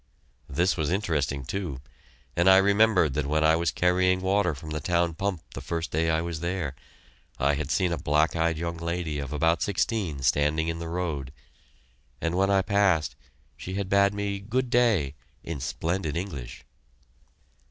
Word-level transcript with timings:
This 0.49 0.75
was 0.75 0.89
interesting, 0.89 1.45
too, 1.45 1.79
and 2.35 2.49
I 2.49 2.57
remembered 2.57 3.13
that 3.13 3.27
when 3.27 3.43
I 3.43 3.55
was 3.55 3.69
carrying 3.69 4.19
water 4.19 4.55
from 4.55 4.71
the 4.71 4.79
town 4.79 5.13
pump 5.13 5.43
the 5.53 5.61
first 5.61 5.91
day 5.91 6.09
I 6.09 6.21
was 6.21 6.39
there, 6.39 6.73
I 7.37 7.53
had 7.53 7.69
seen 7.69 7.91
a 7.91 7.99
black 7.99 8.35
eyed 8.35 8.57
young 8.57 8.77
lady 8.77 9.19
of 9.19 9.31
about 9.31 9.61
sixteen 9.61 10.23
standing 10.23 10.69
in 10.69 10.79
the 10.79 10.89
road, 10.89 11.31
and 12.19 12.33
when 12.33 12.49
I 12.49 12.63
passed 12.63 13.15
she 13.55 13.75
had 13.75 13.89
bade 13.89 14.15
me 14.15 14.39
"Good 14.39 14.71
day" 14.71 15.13
in 15.43 15.59
splendid 15.59 16.17
English. 16.17 16.63